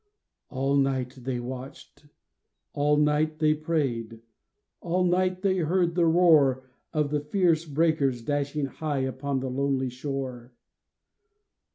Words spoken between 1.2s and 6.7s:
watched, all night they prayed, All night they heard the roar